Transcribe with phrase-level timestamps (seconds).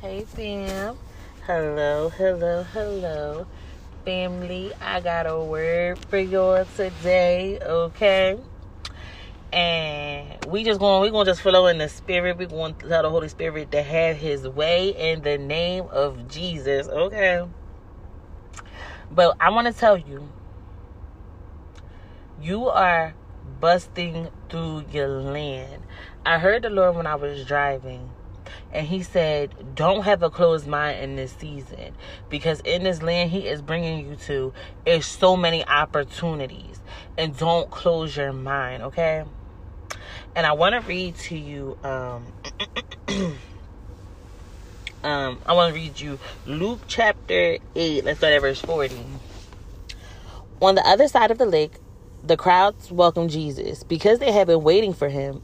[0.00, 0.96] Hey, fam.
[1.44, 3.48] Hello, hello, hello,
[4.04, 4.72] family.
[4.80, 8.38] I got a word for y'all today, okay?
[9.52, 12.38] And we just going, we going to just flow in the spirit.
[12.38, 16.28] We going to tell the Holy Spirit to have His way in the name of
[16.28, 17.44] Jesus, okay?
[19.10, 20.28] But I want to tell you,
[22.40, 23.14] you are
[23.60, 25.82] busting through your land.
[26.24, 28.12] I heard the Lord when I was driving
[28.72, 31.94] and he said, Don't have a closed mind in this season
[32.28, 34.52] because in this land he is bringing you to
[34.86, 36.80] is so many opportunities.
[37.16, 39.24] And don't close your mind, okay?
[40.34, 42.26] And I want to read to you, um,
[45.02, 48.04] um, I want to read you Luke chapter 8.
[48.04, 48.96] Let's start at verse 40.
[50.60, 51.72] On the other side of the lake,
[52.24, 55.42] the crowds welcomed Jesus because they had been waiting for him.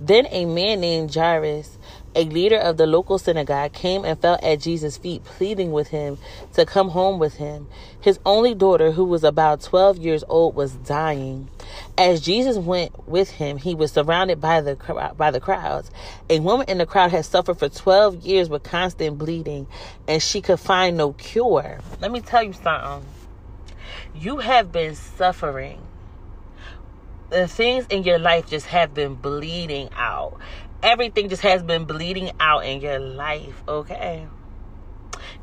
[0.00, 1.78] Then a man named Jairus
[2.14, 6.18] a leader of the local synagogue came and fell at Jesus' feet, pleading with him
[6.54, 7.68] to come home with him.
[8.00, 11.48] His only daughter, who was about 12 years old, was dying.
[11.96, 14.76] As Jesus went with him, he was surrounded by the
[15.16, 15.90] by the crowds.
[16.28, 19.66] A woman in the crowd had suffered for 12 years with constant bleeding,
[20.06, 21.80] and she could find no cure.
[22.00, 23.06] Let me tell you something.
[24.14, 25.80] You have been suffering
[27.32, 30.38] the things in your life just have been bleeding out
[30.82, 34.26] everything just has been bleeding out in your life, okay?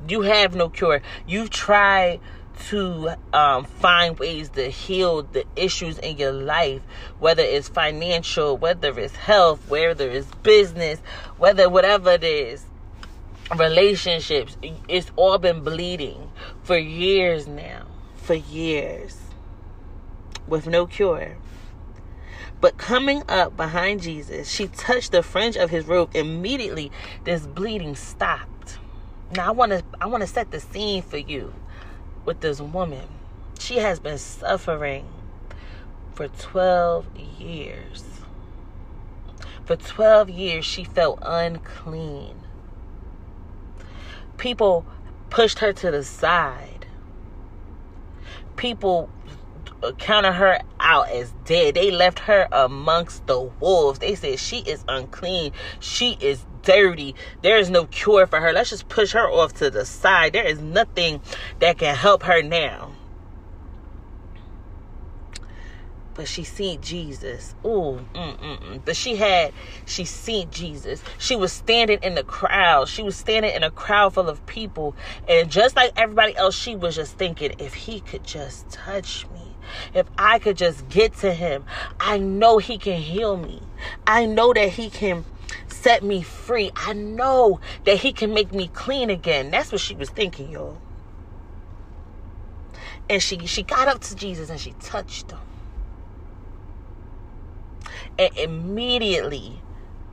[0.07, 1.01] You have no cure.
[1.27, 2.19] You've tried
[2.67, 6.81] to um, find ways to heal the issues in your life,
[7.19, 10.99] whether it's financial, whether it's health, whether it's business,
[11.37, 12.65] whether whatever it is,
[13.55, 14.57] relationships.
[14.87, 16.31] It's all been bleeding
[16.63, 17.85] for years now,
[18.17, 19.17] for years,
[20.47, 21.37] with no cure.
[22.61, 26.13] But coming up behind Jesus, she touched the fringe of his robe.
[26.13, 26.91] Immediately,
[27.23, 28.79] this bleeding stopped.
[29.35, 31.53] Now I want to I want to set the scene for you
[32.25, 33.07] with this woman.
[33.59, 35.05] She has been suffering
[36.13, 37.05] for 12
[37.39, 38.03] years.
[39.65, 42.35] For 12 years she felt unclean.
[44.37, 44.85] People
[45.29, 46.87] pushed her to the side.
[48.55, 49.09] People
[49.97, 51.75] counted her out as dead.
[51.75, 53.99] They left her amongst the wolves.
[53.99, 55.51] They said she is unclean.
[55.79, 57.15] She is dirty.
[57.41, 58.51] There is no cure for her.
[58.51, 60.33] Let's just push her off to the side.
[60.33, 61.21] There is nothing
[61.59, 62.91] that can help her now.
[66.19, 67.55] but she seen Jesus.
[67.63, 68.81] Ooh, mm-mm-mm.
[68.83, 69.53] but she had,
[69.85, 71.01] she seen Jesus.
[71.17, 72.89] She was standing in the crowd.
[72.89, 74.97] She was standing in a crowd full of people.
[75.29, 79.48] And just like everybody else, she was just thinking, if he could just touch me,
[79.93, 81.65] if I could just get to him,
[81.99, 83.61] I know he can heal me.
[84.05, 85.25] I know that he can
[85.67, 86.71] set me free.
[86.75, 89.51] I know that he can make me clean again.
[89.51, 90.79] That's what she was thinking, y'all.
[93.09, 95.39] And she she got up to Jesus and she touched him.
[98.17, 99.61] And immediately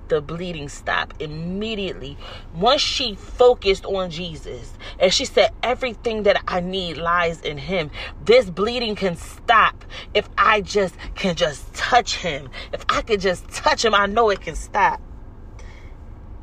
[0.09, 2.17] the bleeding stop immediately.
[2.55, 7.91] Once she focused on Jesus and she said everything that I need lies in him.
[8.25, 9.85] This bleeding can stop
[10.15, 12.51] if I just can just touch him.
[12.73, 15.01] If I could just touch him I know it can stop.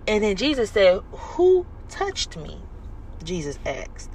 [0.08, 2.60] And then Jesus said who touched me?
[3.24, 4.10] Jesus asked.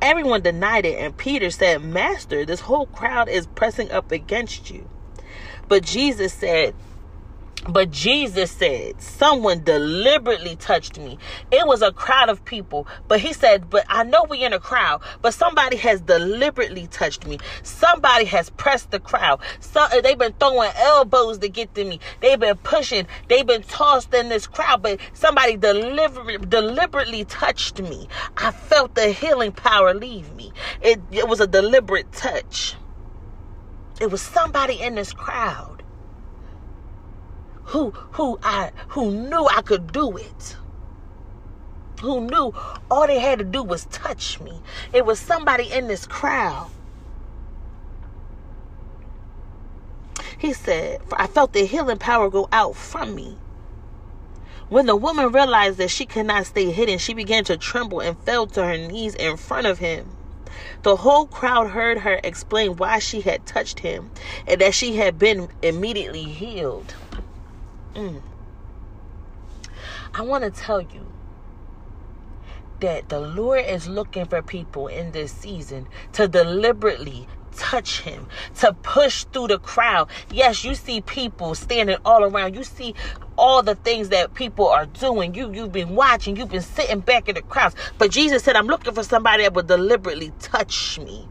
[0.00, 4.88] Everyone denied it and Peter said master this whole crowd is pressing up against you.
[5.68, 6.74] But Jesus said
[7.68, 11.16] but Jesus said, someone deliberately touched me.
[11.52, 12.88] It was a crowd of people.
[13.06, 17.26] But he said, but I know we're in a crowd, but somebody has deliberately touched
[17.26, 17.38] me.
[17.62, 19.40] Somebody has pressed the crowd.
[19.60, 22.00] So, uh, they've been throwing elbows to get to me.
[22.20, 23.06] They've been pushing.
[23.28, 28.08] They've been tossed in this crowd, but somebody deliver, deliberately touched me.
[28.36, 30.52] I felt the healing power leave me.
[30.80, 32.74] It, it was a deliberate touch.
[34.00, 35.81] It was somebody in this crowd
[37.64, 40.56] who who I who knew I could do it.
[42.00, 42.52] Who knew
[42.90, 44.60] all they had to do was touch me.
[44.92, 46.68] It was somebody in this crowd.
[50.36, 53.38] He said, I felt the healing power go out from me.
[54.68, 58.18] When the woman realized that she could not stay hidden, she began to tremble and
[58.18, 60.10] fell to her knees in front of him.
[60.82, 64.10] The whole crowd heard her explain why she had touched him
[64.46, 66.94] and that she had been immediately healed.
[67.94, 68.22] Mm.
[70.14, 71.06] I want to tell you
[72.80, 78.72] that the Lord is looking for people in this season to deliberately touch him, to
[78.82, 80.08] push through the crowd.
[80.32, 82.54] Yes, you see people standing all around.
[82.54, 82.94] You see
[83.38, 85.34] all the things that people are doing.
[85.34, 87.76] You you've been watching, you've been sitting back in the crowds.
[87.98, 91.28] But Jesus said, I'm looking for somebody that will deliberately touch me.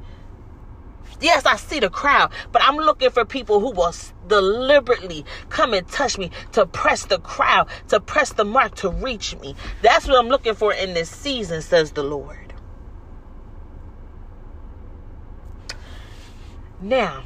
[1.22, 3.94] Yes, I see the crowd, but I'm looking for people who will
[4.28, 9.38] deliberately come and touch me, to press the crowd, to press the mark, to reach
[9.38, 9.56] me.
[9.84, 12.54] That's what I'm looking for in this season, says the Lord.
[16.82, 17.24] Now,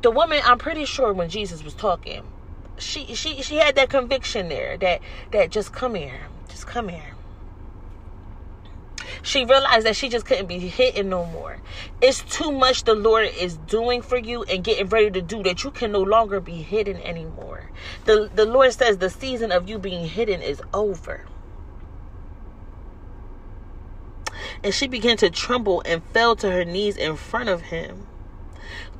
[0.00, 2.22] the woman, I'm pretty sure when Jesus was talking,
[2.78, 5.00] she she she had that conviction there that
[5.32, 7.15] that just come here, just come here.
[9.26, 11.58] She realized that she just couldn't be hitting no more.
[12.00, 15.64] It's too much the Lord is doing for you and getting ready to do that
[15.64, 17.72] you can no longer be hidden anymore.
[18.04, 21.26] The the Lord says the season of you being hidden is over.
[24.62, 28.06] And she began to tremble and fell to her knees in front of him.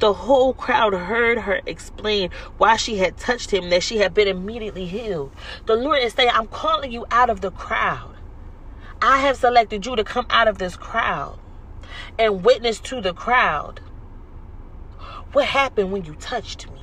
[0.00, 4.26] The whole crowd heard her explain why she had touched him, that she had been
[4.26, 5.30] immediately healed.
[5.66, 8.15] The Lord is saying, I'm calling you out of the crowd.
[9.08, 11.38] I have selected you to come out of this crowd
[12.18, 13.80] and witness to the crowd.
[15.32, 16.80] What happened when you touched me?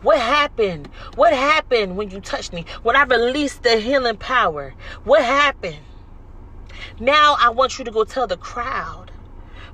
[0.00, 0.88] What happened?
[1.14, 2.64] What happened when you touched me?
[2.82, 4.72] When I released the healing power?
[5.04, 5.84] What happened?
[6.98, 9.10] Now I want you to go tell the crowd.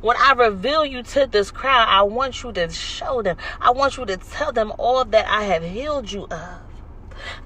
[0.01, 3.37] When I reveal you to this crowd, I want you to show them.
[3.61, 6.66] I want you to tell them all that I have healed you of.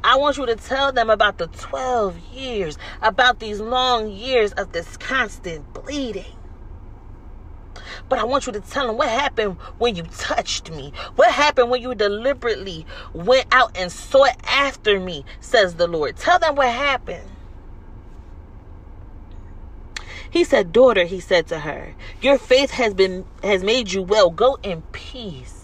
[0.03, 4.73] I want you to tell them about the 12 years, about these long years of
[4.73, 6.37] this constant bleeding.
[8.09, 10.93] But I want you to tell them what happened when you touched me.
[11.17, 16.17] What happened when you deliberately went out and sought after me, says the Lord.
[16.17, 17.29] Tell them what happened.
[20.31, 24.31] He said, "Daughter," he said to her, "your faith has been has made you well.
[24.31, 25.60] Go in peace."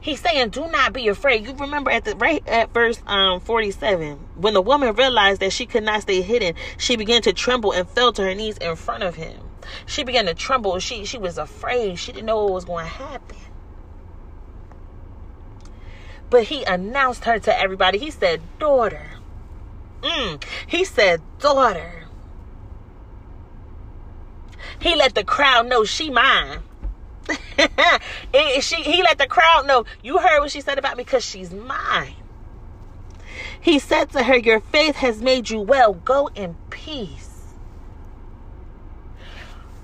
[0.00, 4.18] He's saying, "Do not be afraid." You remember at the right at verse um 47,
[4.36, 7.88] when the woman realized that she could not stay hidden, she began to tremble and
[7.88, 9.40] fell to her knees in front of him.
[9.86, 10.78] She began to tremble.
[10.78, 11.98] She she was afraid.
[11.98, 13.36] She didn't know what was going to happen.
[16.28, 17.98] But he announced her to everybody.
[17.98, 19.12] He said, "Daughter."
[20.02, 20.42] Mm.
[20.66, 22.04] He said, "Daughter."
[24.78, 26.62] He let the crowd know she mine.
[28.60, 31.52] she, he let the crowd know, you heard what she said about me because she's
[31.52, 32.14] mine.
[33.60, 35.94] He said to her, Your faith has made you well.
[35.94, 37.54] Go in peace.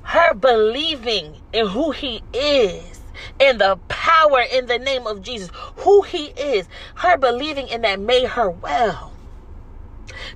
[0.02, 3.00] Her believing in who he is,
[3.38, 8.00] in the power in the name of Jesus, who he is, her believing in that
[8.00, 9.12] made her well.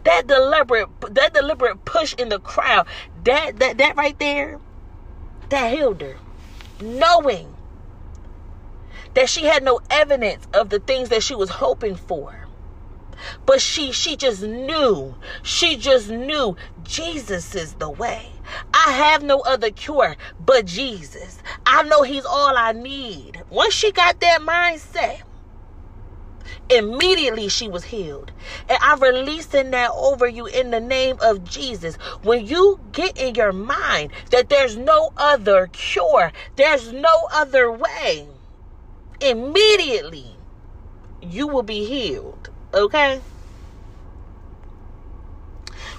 [0.04, 2.86] That deliberate that deliberate push in the crowd,
[3.24, 4.58] that that that right there,
[5.50, 6.16] that healed her
[6.80, 7.54] knowing
[9.14, 12.46] that she had no evidence of the things that she was hoping for.
[13.46, 15.14] But she she just knew.
[15.42, 18.30] She just knew jesus is the way.
[18.74, 21.38] I have no other cure but jesus.
[21.64, 23.42] I know he's all i need.
[23.48, 25.22] Once she got that mindset
[26.70, 28.32] Immediately she was healed.
[28.68, 31.96] And I'm releasing that over you in the name of Jesus.
[32.22, 38.26] When you get in your mind that there's no other cure, there's no other way,
[39.20, 40.36] immediately
[41.22, 42.50] you will be healed.
[42.74, 43.20] Okay?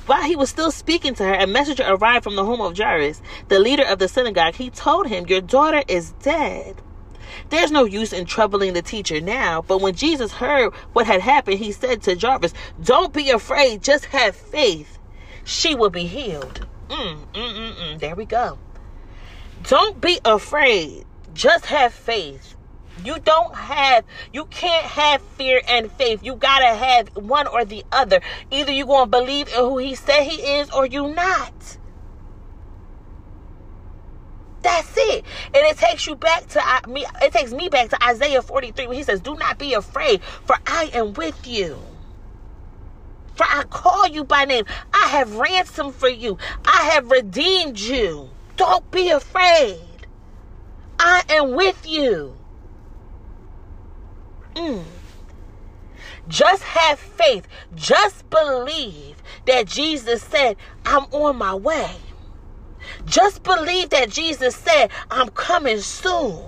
[0.05, 3.21] While he was still speaking to her, a messenger arrived from the home of Jairus,
[3.49, 4.55] the leader of the synagogue.
[4.55, 6.81] He told him, Your daughter is dead.
[7.49, 9.61] There's no use in troubling the teacher now.
[9.61, 12.53] But when Jesus heard what had happened, he said to Jairus,
[12.83, 14.97] Don't be afraid, just have faith.
[15.43, 16.67] She will be healed.
[16.89, 17.99] Mm, mm, mm, mm.
[17.99, 18.57] There we go.
[19.63, 22.55] Don't be afraid, just have faith.
[23.03, 26.23] You don't have, you can't have fear and faith.
[26.23, 28.21] You gotta have one or the other.
[28.49, 31.76] Either you're gonna believe in who he said he is or you not.
[34.67, 35.23] That's it.
[35.45, 37.05] And it takes you back to me.
[37.21, 40.57] It takes me back to Isaiah 43 where he says, Do not be afraid, for
[40.67, 41.79] I am with you.
[43.35, 44.65] For I call you by name.
[44.93, 46.37] I have ransomed for you.
[46.65, 48.29] I have redeemed you.
[48.57, 49.79] Don't be afraid.
[50.99, 52.35] I am with you.
[54.53, 54.83] Mm.
[56.27, 57.47] Just have faith.
[57.73, 61.95] Just believe that Jesus said, I'm on my way.
[63.05, 66.43] Just believe that Jesus said, I'm coming soon.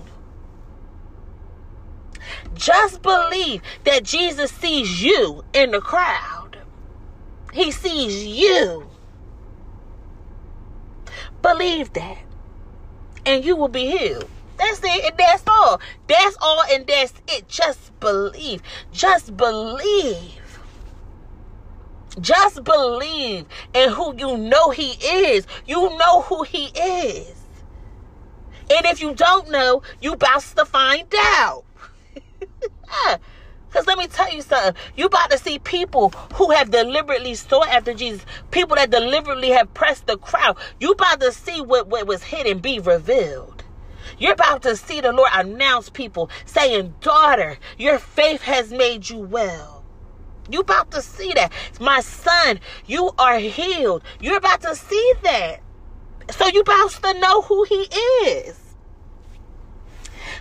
[2.53, 6.57] Just believe that Jesus sees you in the crowd.
[7.53, 8.89] He sees you.
[11.41, 12.17] Believe that.
[13.25, 14.29] And you will be healed.
[14.57, 15.79] That's it, and that's all.
[16.07, 17.47] That's all, and that's it.
[17.47, 18.61] Just believe.
[18.91, 20.38] Just believe.
[22.19, 25.47] Just believe in who you know He is.
[25.65, 27.35] You know who He is.
[28.71, 31.63] And if you don't know, you about to find out.
[33.69, 34.81] Because let me tell you something.
[34.95, 38.25] You about to see people who have deliberately sought after Jesus.
[38.49, 40.57] People that deliberately have pressed the crowd.
[40.79, 43.63] You about to see what, what was hidden be revealed.
[44.17, 49.19] You're about to see the Lord announce people saying, Daughter, your faith has made you
[49.19, 49.78] well.
[50.49, 51.51] You about to see that.
[51.79, 54.03] My son, you are healed.
[54.19, 55.61] You're about to see that.
[56.31, 57.87] So you about to know who he
[58.25, 58.59] is.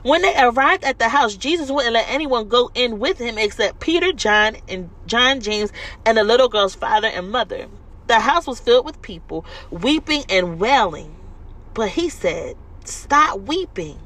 [0.03, 3.81] When they arrived at the house, Jesus wouldn't let anyone go in with him except
[3.81, 5.73] Peter, John, and John James,
[6.07, 7.67] and the little girl's father and mother.
[8.07, 11.17] The house was filled with people, weeping and wailing.
[11.75, 13.99] But he said, Stop weeping.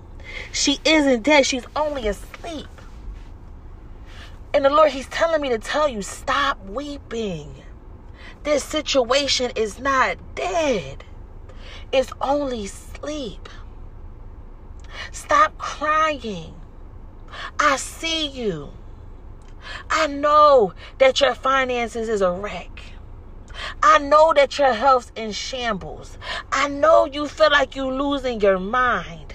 [0.50, 2.66] She isn't dead, she's only asleep.
[4.54, 7.54] And the Lord, He's telling me to tell you, stop weeping.
[8.42, 11.04] This situation is not dead,
[11.92, 13.49] it's only sleep.
[15.11, 16.54] Stop crying.
[17.59, 18.71] I see you.
[19.90, 22.80] I know that your finances is a wreck.
[23.82, 26.18] I know that your health's in shambles.
[26.50, 29.32] I know you feel like you're losing your mind.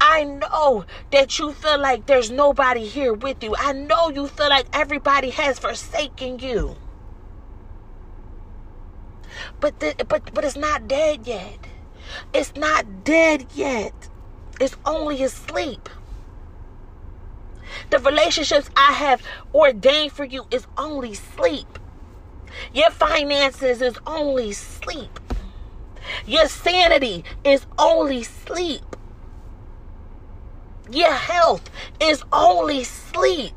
[0.00, 3.54] I know that you feel like there's nobody here with you.
[3.56, 6.76] I know you feel like everybody has forsaken you.
[9.60, 11.66] But the, but but it's not dead yet.
[12.32, 14.08] It's not dead yet.
[14.60, 15.88] It's only asleep.
[17.90, 19.22] The relationships I have
[19.54, 21.78] ordained for you is only sleep.
[22.72, 25.18] Your finances is only sleep.
[26.26, 28.93] Your sanity is only sleep.
[30.90, 33.54] Your health is only sleep.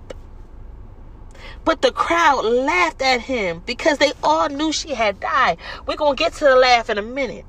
[1.65, 5.57] But the crowd laughed at him because they all knew she had died.
[5.85, 7.45] We're going to get to the laugh in a minute.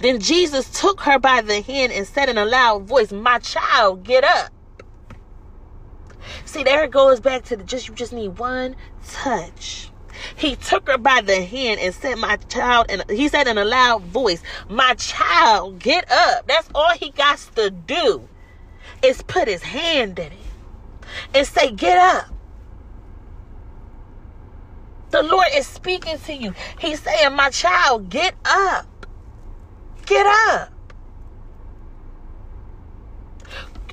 [0.00, 4.04] Then Jesus took her by the hand and said in a loud voice, My child,
[4.04, 4.50] get up.
[6.44, 9.90] See, there it goes back to the just you just need one touch.
[10.36, 13.64] He took her by the hand and said, My child, and he said in a
[13.64, 16.46] loud voice, My child, get up.
[16.46, 18.28] That's all he got to do
[19.02, 20.38] is put his hand in it
[21.34, 22.26] and say, Get up.
[25.10, 26.54] The Lord is speaking to you.
[26.78, 29.06] He's saying, My child, get up.
[30.06, 30.72] Get up.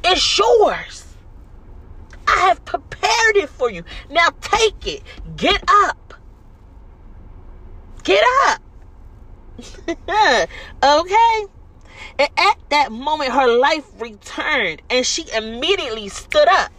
[0.03, 1.05] It's yours.
[2.27, 3.84] I have prepared it for you.
[4.10, 5.03] Now take it.
[5.38, 6.05] Get up.
[8.06, 8.62] Get up.
[10.84, 11.46] okay?
[12.20, 16.72] And at that moment, her life returned and she immediately stood up.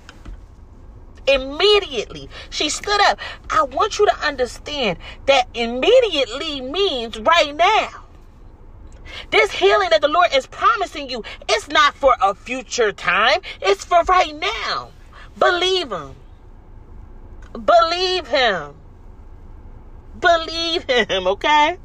[1.27, 3.19] Immediately, she stood up.
[3.51, 8.05] I want you to understand that immediately means right now.
[9.31, 13.85] This healing that the Lord is promising you, it's not for a future time, it's
[13.85, 14.91] for right now.
[15.37, 16.15] Believe Him.
[17.53, 18.75] Believe Him.
[20.21, 21.79] Believe Him, okay?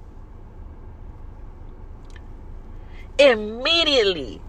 [3.20, 4.42] Immediately,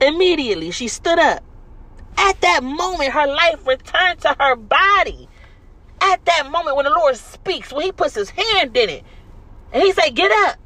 [0.00, 1.42] immediately, she stood up.
[2.16, 5.28] At that moment, her life returned to her body.
[6.00, 9.04] At that moment, when the Lord speaks, when He puts His hand in it,
[9.72, 10.58] and He said, Get up.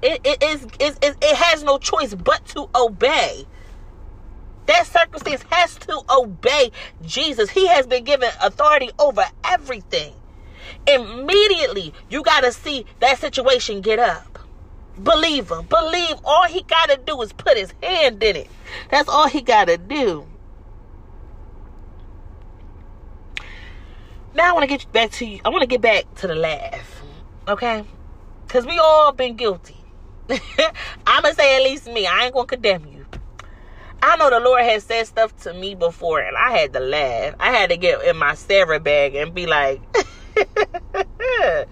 [0.00, 3.46] It, it, it, it, it has no choice but to obey.
[4.68, 6.70] That circumstance has to obey
[7.02, 7.48] Jesus.
[7.48, 10.12] He has been given authority over everything.
[10.86, 14.38] Immediately, you got to see that situation get up.
[15.02, 15.64] Believe him.
[15.66, 18.48] Believe all he got to do is put his hand in it.
[18.90, 20.26] That's all he got to do.
[24.34, 25.40] Now I want to get back to you.
[25.46, 27.02] I want to get back to the laugh.
[27.48, 27.84] Okay?
[28.46, 29.76] Because we all been guilty.
[31.06, 32.06] I'm going to say at least me.
[32.06, 32.97] I ain't going to condemn you.
[34.00, 37.34] I know the Lord has said stuff to me before, and I had to laugh.
[37.40, 39.80] I had to get in my Sarah bag and be like,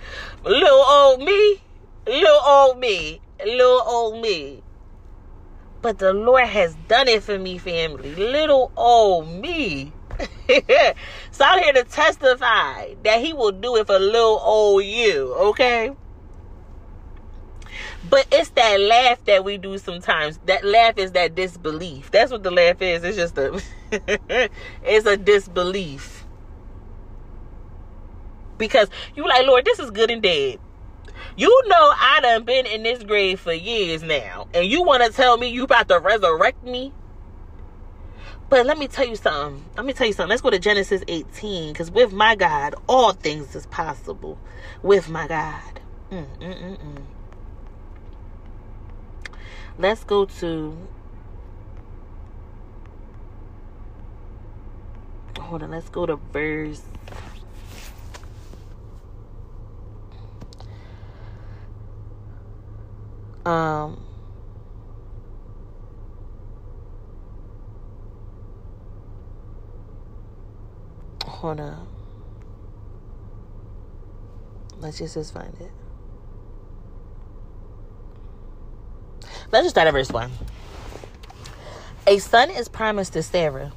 [0.44, 1.60] little old me,
[2.06, 4.62] little old me, little old me.
[5.82, 8.12] But the Lord has done it for me, family.
[8.16, 9.92] Little old me.
[11.30, 15.92] so I'm here to testify that He will do it for little old you, okay?
[18.08, 20.38] But it's that laugh that we do sometimes.
[20.46, 22.10] That laugh is that disbelief.
[22.10, 23.02] That's what the laugh is.
[23.02, 23.60] It's just a
[24.84, 26.24] it's a disbelief.
[28.58, 30.58] Because you like, Lord, this is good and dead.
[31.36, 34.48] You know I done been in this grave for years now.
[34.54, 36.92] And you want to tell me you about to resurrect me?
[38.48, 39.64] But let me tell you something.
[39.76, 40.30] Let me tell you something.
[40.30, 41.72] Let's go to Genesis 18.
[41.72, 44.38] Because with my God, all things is possible.
[44.82, 45.80] With my God.
[46.10, 47.02] Mm, mm, mm, mm.
[49.78, 50.76] Let's go to.
[55.38, 55.70] Hold on.
[55.70, 56.82] Let's go to verse.
[63.44, 64.02] Um.
[71.24, 71.86] Hold on.
[74.78, 75.70] Let's just, just find it.
[79.52, 80.28] Let's just start at verse 1.
[82.08, 83.72] A son is promised to Sarah.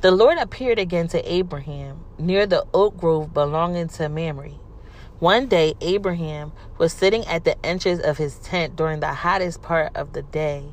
[0.00, 4.52] The Lord appeared again to Abraham near the oak grove belonging to Mamre.
[5.18, 9.90] One day, Abraham was sitting at the entrance of his tent during the hottest part
[9.96, 10.72] of the day.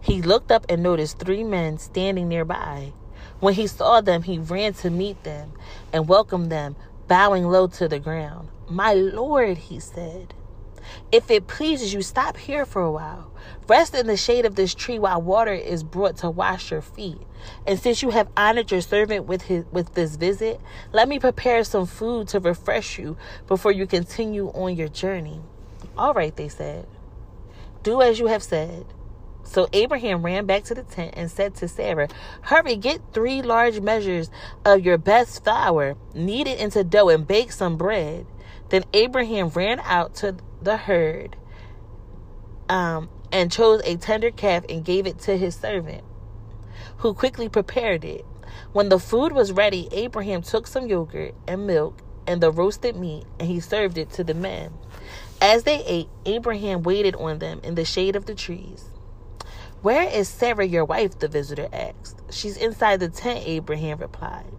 [0.00, 2.94] He looked up and noticed three men standing nearby.
[3.40, 5.52] When he saw them, he ran to meet them
[5.92, 6.76] and welcomed them,
[7.08, 8.48] bowing low to the ground.
[8.70, 10.32] My Lord, he said,
[11.12, 13.32] if it pleases you, stop here for a while.
[13.68, 17.20] Rest in the shade of this tree while water is brought to wash your feet.
[17.66, 20.60] And since you have honored your servant with his with this visit,
[20.92, 23.16] let me prepare some food to refresh you
[23.46, 25.40] before you continue on your journey.
[25.96, 26.86] All right, they said.
[27.82, 28.86] Do as you have said.
[29.46, 32.08] So Abraham ran back to the tent and said to Sarah,
[32.42, 34.28] Hurry, get three large measures
[34.64, 38.26] of your best flour, knead it into dough, and bake some bread.
[38.70, 41.36] Then Abraham ran out to the herd
[42.68, 46.02] um, and chose a tender calf and gave it to his servant,
[46.98, 48.24] who quickly prepared it.
[48.72, 53.24] When the food was ready, Abraham took some yogurt and milk and the roasted meat,
[53.38, 54.72] and he served it to the men.
[55.40, 58.90] As they ate, Abraham waited on them in the shade of the trees.
[59.82, 61.18] Where is Sarah, your wife?
[61.18, 62.20] the visitor asked.
[62.30, 64.52] She's inside the tent, Abraham replied.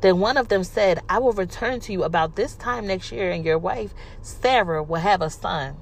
[0.00, 3.30] Then one of them said, I will return to you about this time next year,
[3.30, 5.76] and your wife, Sarah, will have a son.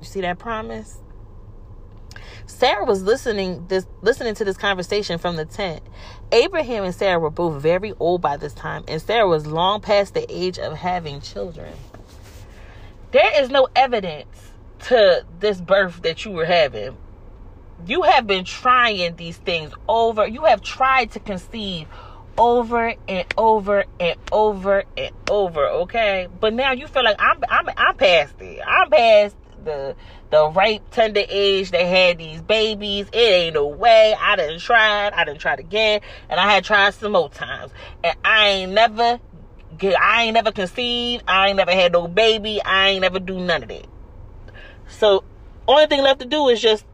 [0.00, 0.98] You see that promise?
[2.46, 5.82] Sarah was listening this listening to this conversation from the tent.
[6.30, 10.14] Abraham and Sarah were both very old by this time, and Sarah was long past
[10.14, 11.72] the age of having children.
[13.12, 14.52] There is no evidence
[14.86, 16.96] to this birth that you were having.
[17.86, 20.26] You have been trying these things over.
[20.26, 21.88] You have tried to conceive
[22.36, 26.28] over and over and over and over, okay?
[26.40, 28.60] But now you feel like I'm I'm I'm past it.
[28.66, 29.96] I'm past the
[30.30, 33.08] the ripe tender age that had these babies.
[33.12, 34.14] It ain't no way.
[34.18, 35.10] I didn't try.
[35.14, 36.00] I didn't try again.
[36.28, 37.72] And I had tried some more times.
[38.02, 39.20] And I ain't never
[39.82, 41.24] I ain't never conceived.
[41.26, 42.60] I ain't never had no baby.
[42.62, 43.86] I ain't never do none of that.
[44.88, 45.24] So
[45.66, 46.84] only thing left to do is just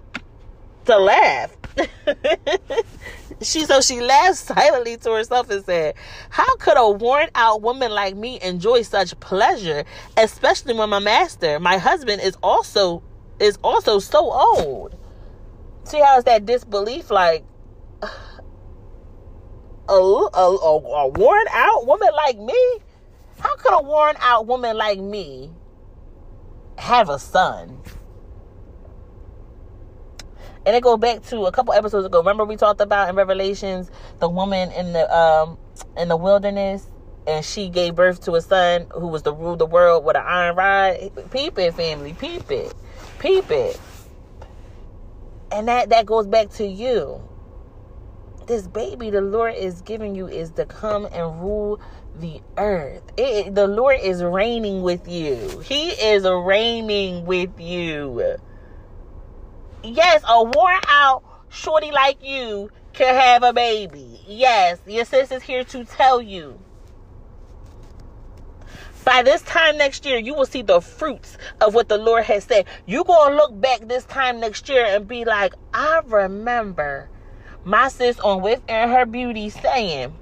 [0.87, 1.57] to laugh.
[3.43, 5.95] she so she laughed silently to herself and said,
[6.29, 9.85] How could a worn out woman like me enjoy such pleasure,
[10.17, 13.03] especially when my master, my husband, is also
[13.39, 14.97] is also so old?
[15.85, 17.45] See how is that disbelief like
[18.03, 22.79] a, a, a, a worn out woman like me?
[23.39, 25.51] How could a worn out woman like me
[26.77, 27.81] have a son?
[30.67, 32.19] And it go back to a couple episodes ago.
[32.19, 35.59] Remember we talked about in Revelations the woman in the um
[35.97, 36.87] in the wilderness
[37.27, 40.23] and she gave birth to a son who was to rule the world with an
[40.27, 41.31] iron rod.
[41.31, 42.75] Peep it, family, peep it,
[43.19, 43.81] peep it.
[45.53, 47.23] And that that goes back to you.
[48.47, 51.81] This baby the Lord is giving you is to come and rule
[52.19, 53.03] the earth.
[53.17, 55.61] It, the Lord is reigning with you.
[55.65, 58.37] He is reigning with you
[59.83, 64.21] yes, a worn out shorty like you can have a baby.
[64.27, 66.61] Yes, your sister's here to tell you.
[69.05, 72.45] By this time next year, you will see the fruits of what the Lord has
[72.45, 72.67] said.
[72.87, 77.09] You're going to look back this time next year and be like, I remember
[77.65, 80.15] my sis on Within Her Beauty saying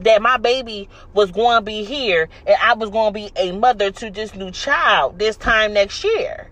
[0.00, 3.52] that my baby was going to be here and I was going to be a
[3.52, 6.50] mother to this new child this time next year.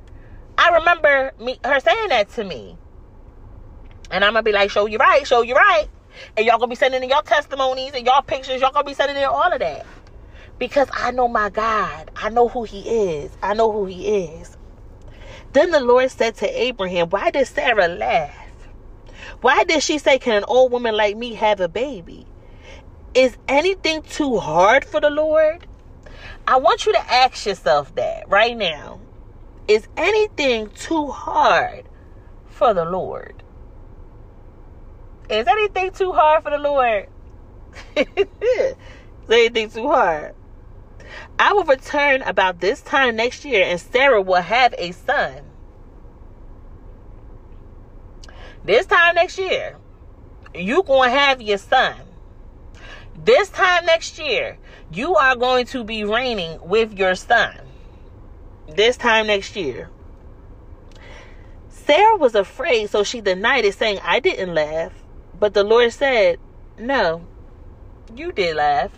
[0.61, 2.77] I remember me her saying that to me.
[4.11, 5.87] And I'm gonna be like, show you right, show you right.
[6.37, 9.17] And y'all gonna be sending in y'all testimonies and y'all pictures, y'all gonna be sending
[9.17, 9.87] in all of that.
[10.59, 12.11] Because I know my God.
[12.15, 13.31] I know who he is.
[13.43, 14.59] I know who he is.
[15.55, 18.37] Then the Lord said to Abraham, Why did Sarah laugh?
[19.41, 22.27] Why did she say, Can an old woman like me have a baby?
[23.15, 25.67] Is anything too hard for the Lord?
[26.47, 29.00] I want you to ask yourself that right now.
[29.71, 31.85] Is anything too hard
[32.49, 33.45] for the Lord?
[35.29, 37.07] Is anything too hard for the Lord?
[37.97, 38.75] Is
[39.31, 40.35] anything too hard?
[41.39, 45.45] I will return about this time next year, and Sarah will have a son.
[48.65, 49.77] This time next year,
[50.53, 51.95] you gonna have your son.
[53.25, 54.59] This time next year,
[54.91, 57.70] you are going to be reigning with your son.
[58.77, 59.91] This time next year.
[61.69, 64.93] Sarah was afraid, so she denied it, saying, I didn't laugh.
[65.39, 66.39] But the Lord said,
[66.79, 67.27] No,
[68.15, 68.93] you did laugh.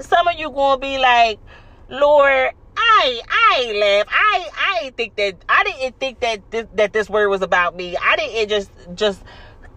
[0.00, 1.40] Some of you gonna be like,
[1.88, 4.06] Lord, I I ain't laugh.
[4.10, 7.96] I I think that I didn't think that this, that this word was about me.
[7.96, 9.22] I didn't just just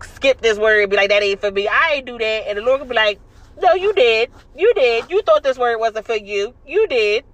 [0.04, 1.68] skip this word and be like that ain't for me.
[1.68, 2.44] I ain't do that.
[2.48, 3.20] And the Lord could be like,
[3.58, 4.30] No, you did.
[4.56, 5.10] You did.
[5.10, 6.54] You thought this word wasn't for you.
[6.68, 7.26] You did.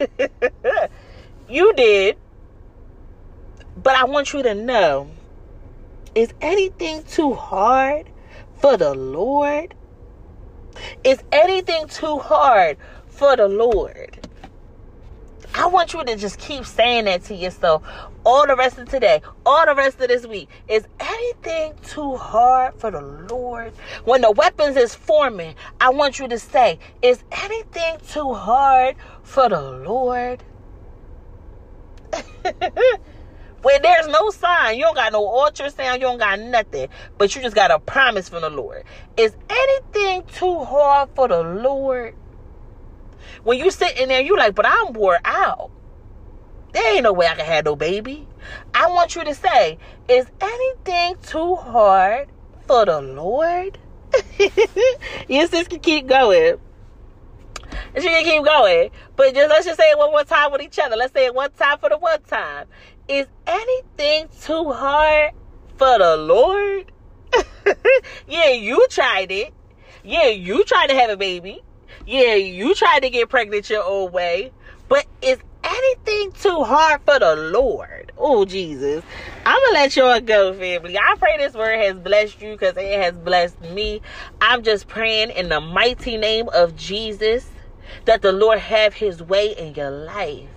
[1.48, 2.16] you did.
[3.76, 5.10] But I want you to know
[6.14, 8.08] is anything too hard
[8.58, 9.74] for the Lord?
[11.04, 14.26] Is anything too hard for the Lord?
[15.54, 17.82] I want you to just keep saying that to yourself
[18.24, 20.48] all the rest of today, all the rest of this week.
[20.68, 23.72] Is anything too hard for the Lord?
[24.04, 29.48] When the weapons is forming, I want you to say, Is anything too hard for
[29.48, 30.42] the Lord?
[33.62, 36.88] when there's no sign, you don't got no ultrasound, you don't got nothing,
[37.18, 38.84] but you just got a promise from the Lord.
[39.16, 42.14] Is anything too hard for the Lord?
[43.44, 45.70] When you sitting there, you like, but I'm wore out.
[46.72, 48.28] There ain't no way I can have no baby.
[48.74, 52.28] I want you to say, is anything too hard
[52.66, 53.78] for the Lord?
[55.28, 56.58] yes, this can keep going.
[57.96, 58.90] And she can keep going.
[59.16, 60.96] But just let's just say it one more time with each other.
[60.96, 62.66] Let's say it one time for the one time.
[63.08, 65.30] Is anything too hard
[65.78, 66.92] for the Lord?
[68.28, 69.54] yeah, you tried it.
[70.04, 71.62] Yeah, you tried to have a baby.
[72.06, 74.52] Yeah, you tried to get pregnant your own way,
[74.88, 78.12] but is anything too hard for the Lord?
[78.18, 79.02] Oh, Jesus.
[79.44, 80.98] I'm going to let y'all go, family.
[80.98, 84.02] I pray this word has blessed you because it has blessed me.
[84.40, 87.50] I'm just praying in the mighty name of Jesus
[88.04, 90.48] that the Lord have his way in your life.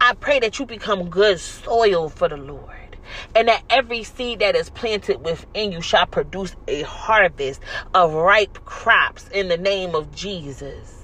[0.00, 2.96] I pray that you become good soil for the Lord
[3.34, 7.60] and that every seed that is planted within you shall produce a harvest
[7.94, 10.95] of ripe crops in the name of Jesus.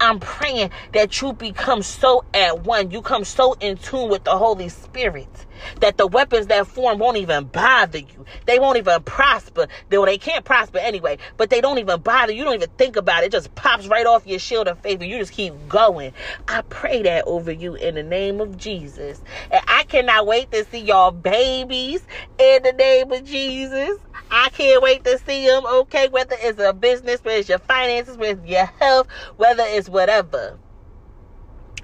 [0.00, 4.36] I'm praying that you become so at one, you come so in tune with the
[4.36, 5.46] Holy Spirit
[5.80, 8.24] that the weapons that form won't even bother you.
[8.46, 9.68] They won't even prosper.
[9.88, 12.32] They, well, they can't prosper anyway, but they don't even bother.
[12.32, 13.26] You don't even think about it.
[13.26, 16.12] It just pops right off your shield of faith and you just keep going.
[16.48, 19.22] I pray that over you in the name of Jesus.
[19.50, 22.06] And I cannot wait to see y'all babies
[22.38, 23.98] in the name of Jesus.
[24.34, 26.08] I can't wait to see them, okay?
[26.08, 30.58] Whether it's a business, whether it's your finances, whether it's your health, whether it's whatever.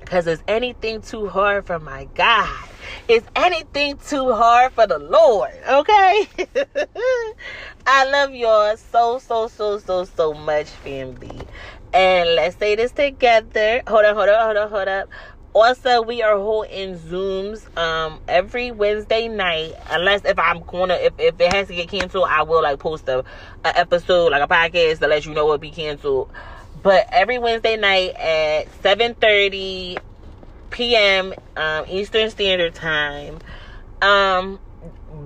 [0.00, 2.48] Because is anything too hard for my God?
[3.06, 5.52] Is anything too hard for the Lord?
[5.68, 6.26] Okay?
[7.86, 11.38] I love y'all so, so, so, so, so much, family.
[11.92, 13.82] And let's say this together.
[13.86, 15.08] Hold on, hold on, hold on, hold up.
[15.60, 19.74] Also, we are holding Zooms um every Wednesday night.
[19.90, 23.08] Unless if I'm gonna if, if it has to get canceled, I will like post
[23.08, 23.24] a,
[23.64, 26.30] a episode, like a podcast to let you know it'll be canceled.
[26.80, 29.98] But every Wednesday night at 7:30
[30.70, 31.34] p.m.
[31.56, 33.40] Um, Eastern Standard Time.
[34.00, 34.60] Um,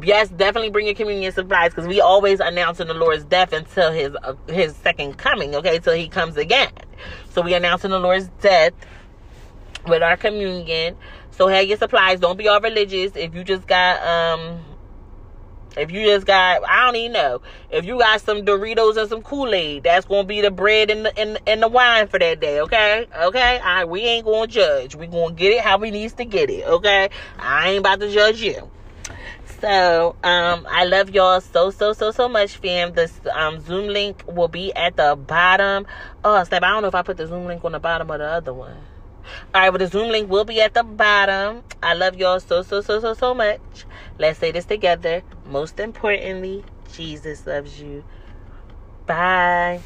[0.03, 4.17] yes, definitely bring your communion supplies because we always announcing the Lord's death until his
[4.23, 5.55] uh, his second coming.
[5.57, 6.73] Okay, till he comes again.
[7.33, 8.73] So we announcing the Lord's death
[9.87, 10.97] with our communion.
[11.31, 12.21] So have your supplies.
[12.21, 13.17] Don't be all religious.
[13.17, 14.61] If you just got um
[15.77, 17.41] if you just got I don't even know.
[17.71, 21.19] If you got some Doritos and some Kool-Aid, that's gonna be the bread and the
[21.19, 23.07] and, and the wine for that day, okay?
[23.23, 23.61] Okay?
[23.63, 24.95] Right, we ain't gonna judge.
[24.95, 27.09] We gonna get it how we needs to get it, okay?
[27.39, 28.71] I ain't about to judge you.
[29.63, 32.95] So, um, I love y'all so, so, so, so much, fam.
[32.95, 35.87] This um, Zoom link will be at the bottom.
[36.25, 36.65] Oh, snap.
[36.65, 38.53] I don't know if I put the Zoom link on the bottom of the other
[38.53, 38.77] one.
[39.55, 41.63] All right, but the Zoom link will be at the bottom.
[41.83, 43.87] I love y'all so, so, so, so, so much.
[44.19, 45.25] Let's say this together.
[45.47, 48.05] Most importantly, Jesus loves you.
[49.07, 49.83] Bye.